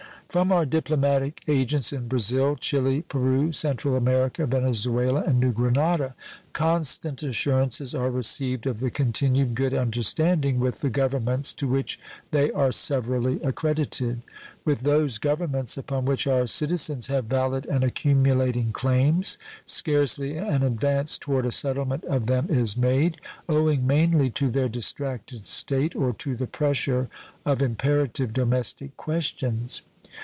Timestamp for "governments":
10.89-11.51, 15.17-15.75